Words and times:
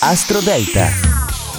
Astro 0.00 0.40
Delta. 0.40 1.13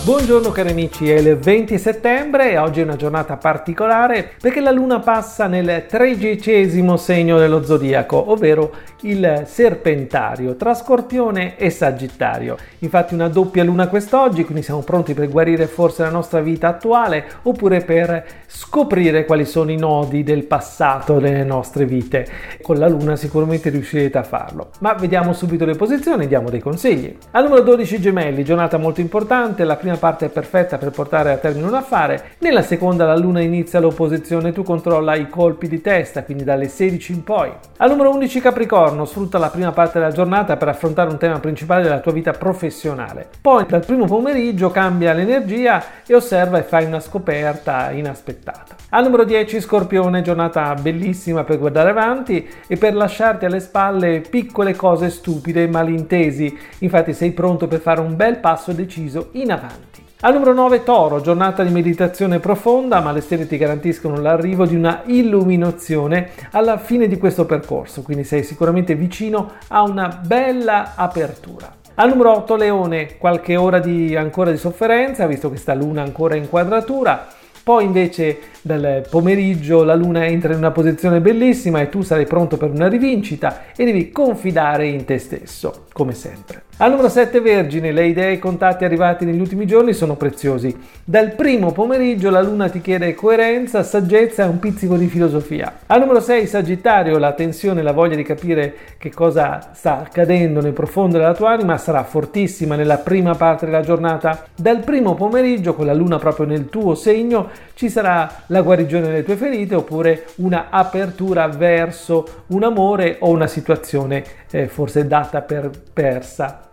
Buongiorno 0.05 0.51
cari 0.51 0.69
amici, 0.69 1.09
è 1.09 1.17
il 1.17 1.35
20 1.35 1.79
settembre 1.79 2.51
e 2.51 2.59
oggi 2.59 2.79
è 2.79 2.83
una 2.83 2.95
giornata 2.95 3.37
particolare 3.37 4.33
perché 4.39 4.61
la 4.61 4.69
luna 4.69 4.99
passa 4.99 5.47
nel 5.47 5.85
tredicesimo 5.87 6.95
segno 6.95 7.39
dello 7.39 7.63
zodiaco, 7.63 8.29
ovvero 8.29 8.71
il 9.01 9.43
serpentario, 9.47 10.55
tra 10.57 10.75
Scorpione 10.75 11.57
e 11.57 11.71
Sagittario. 11.71 12.55
Infatti 12.79 13.15
una 13.15 13.29
doppia 13.29 13.63
luna 13.63 13.87
quest'oggi, 13.87 14.43
quindi 14.43 14.61
siamo 14.61 14.81
pronti 14.81 15.15
per 15.15 15.27
guarire 15.27 15.65
forse 15.65 16.03
la 16.03 16.11
nostra 16.11 16.39
vita 16.39 16.67
attuale 16.67 17.25
oppure 17.41 17.81
per 17.81 18.25
scoprire 18.45 19.25
quali 19.25 19.45
sono 19.45 19.71
i 19.71 19.75
nodi 19.75 20.21
del 20.23 20.43
passato 20.43 21.17
delle 21.17 21.43
nostre 21.43 21.85
vite. 21.85 22.27
Con 22.61 22.77
la 22.77 22.87
luna 22.87 23.15
sicuramente 23.15 23.69
riuscirete 23.69 24.19
a 24.19 24.23
farlo. 24.23 24.69
Ma 24.81 24.93
vediamo 24.93 25.33
subito 25.33 25.65
le 25.65 25.75
posizioni, 25.75 26.27
diamo 26.27 26.51
dei 26.51 26.61
consigli. 26.61 27.17
Al 27.31 27.45
numero 27.45 27.63
12 27.63 27.99
gemelli, 27.99 28.43
giornata 28.43 28.77
molto 28.77 29.01
importante, 29.01 29.63
la 29.63 29.75
prima 29.75 29.94
prima 29.95 29.97
parte 29.97 30.25
è 30.25 30.29
perfetta 30.29 30.77
per 30.77 30.91
portare 30.91 31.31
a 31.31 31.37
termine 31.37 31.67
un 31.67 31.73
affare, 31.73 32.31
nella 32.39 32.61
seconda 32.61 33.05
la 33.05 33.15
luna 33.15 33.41
inizia 33.41 33.79
l'opposizione, 33.79 34.51
tu 34.51 34.63
controlla 34.63 35.15
i 35.15 35.29
colpi 35.29 35.67
di 35.67 35.81
testa, 35.81 36.23
quindi 36.23 36.43
dalle 36.43 36.67
16 36.67 37.11
in 37.13 37.23
poi. 37.23 37.51
Al 37.77 37.89
numero 37.89 38.11
11 38.11 38.41
Capricorno, 38.41 39.05
sfrutta 39.05 39.37
la 39.37 39.49
prima 39.49 39.71
parte 39.71 39.99
della 39.99 40.11
giornata 40.11 40.57
per 40.57 40.67
affrontare 40.67 41.09
un 41.09 41.17
tema 41.17 41.39
principale 41.39 41.83
della 41.83 41.99
tua 41.99 42.11
vita 42.11 42.31
professionale. 42.31 43.27
Poi 43.41 43.65
dal 43.67 43.85
primo 43.85 44.05
pomeriggio 44.05 44.69
cambia 44.69 45.13
l'energia 45.13 45.83
e 46.05 46.13
osserva 46.13 46.59
e 46.59 46.63
fai 46.63 46.85
una 46.85 46.99
scoperta 46.99 47.91
inaspettata. 47.91 48.75
Al 48.95 49.03
numero 49.03 49.25
10 49.25 49.59
Scorpione, 49.59 50.21
giornata 50.21 50.73
bellissima 50.73 51.43
per 51.43 51.59
guardare 51.59 51.89
avanti 51.89 52.47
e 52.65 52.77
per 52.77 52.95
lasciarti 52.95 53.43
alle 53.43 53.59
spalle 53.59 54.21
piccole 54.21 54.73
cose 54.73 55.09
stupide 55.09 55.63
e 55.63 55.67
malintesi. 55.67 56.57
Infatti 56.77 57.11
sei 57.11 57.31
pronto 57.31 57.67
per 57.67 57.81
fare 57.81 57.99
un 57.99 58.15
bel 58.15 58.37
passo 58.37 58.71
deciso 58.71 59.31
in 59.33 59.51
avanti. 59.51 60.01
Al 60.21 60.31
numero 60.31 60.53
9 60.53 60.85
Toro, 60.85 61.19
giornata 61.19 61.61
di 61.61 61.73
meditazione 61.73 62.39
profonda, 62.39 63.01
ma 63.01 63.11
le 63.11 63.19
stelle 63.19 63.47
ti 63.47 63.57
garantiscono 63.57 64.21
l'arrivo 64.21 64.65
di 64.65 64.77
una 64.77 65.01
illuminazione 65.07 66.29
alla 66.51 66.77
fine 66.77 67.09
di 67.09 67.17
questo 67.17 67.45
percorso, 67.45 68.01
quindi 68.01 68.23
sei 68.23 68.43
sicuramente 68.43 68.95
vicino 68.95 69.55
a 69.67 69.81
una 69.81 70.21
bella 70.25 70.93
apertura. 70.95 71.69
Al 71.95 72.07
numero 72.07 72.31
8 72.37 72.55
Leone, 72.55 73.17
qualche 73.17 73.57
ora 73.57 73.79
di, 73.79 74.15
ancora 74.15 74.51
di 74.51 74.57
sofferenza, 74.57 75.27
visto 75.27 75.51
che 75.51 75.57
sta 75.57 75.73
luna 75.73 76.01
ancora 76.01 76.37
in 76.37 76.47
quadratura, 76.47 77.27
poi 77.65 77.83
invece 77.83 78.53
dal 78.65 79.05
pomeriggio 79.07 79.83
la 79.83 79.93
luna 79.93 80.25
entra 80.25 80.51
in 80.51 80.57
una 80.57 80.71
posizione 80.71 81.21
bellissima 81.21 81.81
e 81.81 81.89
tu 81.89 82.01
sarai 82.01 82.25
pronto 82.25 82.57
per 82.57 82.71
una 82.71 82.87
rivincita 82.87 83.65
e 83.75 83.85
devi 83.85 84.09
confidare 84.09 84.87
in 84.87 85.05
te 85.05 85.19
stesso, 85.19 85.85
come 85.93 86.15
sempre. 86.15 86.63
Al 86.77 86.89
numero 86.89 87.07
7 87.07 87.39
Vergine, 87.39 87.93
le 87.93 88.07
idee 88.07 88.31
e 88.31 88.33
i 88.33 88.39
contatti 88.39 88.83
arrivati 88.83 89.23
negli 89.23 89.39
ultimi 89.39 89.65
giorni 89.65 89.93
sono 89.93 90.17
preziosi. 90.17 90.75
Dal 91.05 91.31
primo 91.31 91.71
pomeriggio 91.71 92.29
la 92.29 92.41
luna 92.41 92.67
ti 92.67 92.81
chiede 92.81 93.15
coerenza, 93.15 93.81
saggezza 93.81 94.43
e 94.43 94.47
un 94.47 94.59
pizzico 94.59 94.97
di 94.97 95.07
filosofia. 95.07 95.73
Al 95.85 96.01
numero 96.01 96.19
6 96.19 96.45
Sagittario, 96.47 97.17
la 97.17 97.31
tensione 97.31 97.79
e 97.79 97.83
la 97.83 97.93
voglia 97.93 98.17
di 98.17 98.23
capire 98.23 98.75
che 98.97 99.09
cosa 99.09 99.69
sta 99.71 100.01
accadendo 100.01 100.59
nel 100.59 100.73
profondo 100.73 101.17
della 101.17 101.33
tua 101.33 101.51
anima 101.51 101.77
sarà 101.77 102.03
fortissima 102.03 102.75
nella 102.75 102.97
prima 102.97 103.35
parte 103.35 103.65
della 103.65 103.79
giornata. 103.79 104.43
Dal 104.53 104.79
primo 104.79 105.13
pomeriggio, 105.13 105.75
con 105.75 105.85
la 105.85 105.93
luna 105.93 106.19
proprio 106.19 106.45
nel 106.45 106.67
tuo 106.67 106.93
segno, 106.93 107.51
ci 107.75 107.87
sarà 107.87 108.43
la 108.47 108.54
guarigione 108.61 109.07
delle 109.07 109.23
tue 109.23 109.35
ferite 109.35 109.75
oppure 109.75 110.25
una 110.35 110.67
apertura 110.69 111.47
verso 111.47 112.43
un 112.47 112.63
amore 112.63 113.17
o 113.19 113.29
una 113.29 113.47
situazione 113.47 114.23
eh, 114.51 114.67
forse 114.67 115.07
data 115.07 115.41
per 115.41 115.69
persa. 115.93 116.69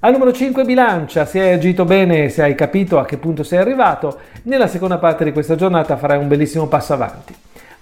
Al 0.00 0.12
numero 0.12 0.32
5 0.32 0.64
bilancia, 0.64 1.24
se 1.24 1.40
hai 1.40 1.52
agito 1.52 1.84
bene, 1.84 2.28
se 2.28 2.42
hai 2.42 2.56
capito 2.56 2.98
a 2.98 3.04
che 3.04 3.18
punto 3.18 3.44
sei 3.44 3.58
arrivato, 3.58 4.18
nella 4.44 4.66
seconda 4.66 4.98
parte 4.98 5.22
di 5.22 5.32
questa 5.32 5.54
giornata 5.54 5.96
farai 5.96 6.18
un 6.18 6.26
bellissimo 6.26 6.66
passo 6.66 6.92
avanti. 6.92 7.32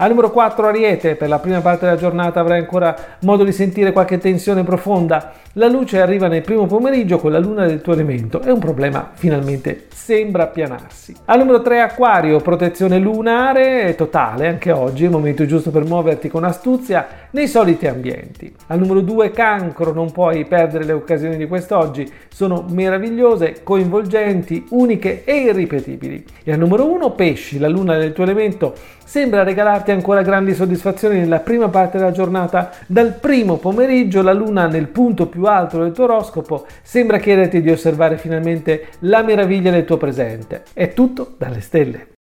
Al 0.00 0.08
numero 0.08 0.30
4 0.30 0.66
Ariete, 0.66 1.14
per 1.14 1.28
la 1.28 1.40
prima 1.40 1.60
parte 1.60 1.84
della 1.84 1.98
giornata 1.98 2.40
avrai 2.40 2.60
ancora 2.60 2.96
modo 3.20 3.44
di 3.44 3.52
sentire 3.52 3.92
qualche 3.92 4.16
tensione 4.16 4.64
profonda. 4.64 5.32
La 5.54 5.68
luce 5.68 6.00
arriva 6.00 6.26
nel 6.26 6.40
primo 6.40 6.64
pomeriggio 6.64 7.18
con 7.18 7.32
la 7.32 7.38
luna 7.38 7.66
del 7.66 7.82
tuo 7.82 7.92
elemento 7.92 8.40
e 8.40 8.50
un 8.50 8.60
problema 8.60 9.10
finalmente 9.12 9.88
sembra 9.92 10.44
appianarsi. 10.44 11.16
Al 11.26 11.40
numero 11.40 11.60
3 11.60 11.80
Acquario, 11.80 12.40
protezione 12.40 12.98
lunare 12.98 13.94
totale 13.94 14.48
anche 14.48 14.72
oggi, 14.72 15.04
il 15.04 15.10
momento 15.10 15.44
giusto 15.44 15.70
per 15.70 15.84
muoverti 15.84 16.30
con 16.30 16.44
astuzia 16.44 17.06
nei 17.32 17.46
soliti 17.46 17.86
ambienti. 17.86 18.54
Al 18.68 18.78
numero 18.78 19.02
2 19.02 19.32
Cancro, 19.32 19.92
non 19.92 20.12
puoi 20.12 20.46
perdere 20.46 20.84
le 20.84 20.92
occasioni 20.92 21.36
di 21.36 21.46
quest'oggi, 21.46 22.10
sono 22.28 22.64
meravigliose, 22.70 23.60
coinvolgenti, 23.62 24.64
uniche 24.70 25.24
e 25.24 25.42
irripetibili. 25.42 26.24
E 26.42 26.52
al 26.52 26.58
numero 26.58 26.90
1 26.90 27.10
Pesci, 27.10 27.58
la 27.58 27.68
luna 27.68 27.98
del 27.98 28.14
tuo 28.14 28.24
elemento 28.24 28.74
sembra 29.04 29.42
regalarti 29.42 29.89
ancora 29.90 30.22
grandi 30.22 30.54
soddisfazioni 30.54 31.18
nella 31.18 31.40
prima 31.40 31.68
parte 31.68 31.98
della 31.98 32.12
giornata. 32.12 32.70
Dal 32.86 33.14
primo 33.14 33.56
pomeriggio 33.56 34.22
la 34.22 34.32
luna 34.32 34.66
nel 34.66 34.88
punto 34.88 35.26
più 35.26 35.44
alto 35.44 35.82
del 35.82 35.92
tuo 35.92 36.04
oroscopo 36.04 36.66
sembra 36.82 37.18
chiederti 37.18 37.60
di 37.60 37.70
osservare 37.70 38.18
finalmente 38.18 38.88
la 39.00 39.22
meraviglia 39.22 39.70
del 39.70 39.84
tuo 39.84 39.96
presente. 39.96 40.64
È 40.72 40.92
tutto 40.92 41.34
dalle 41.36 41.60
stelle. 41.60 42.10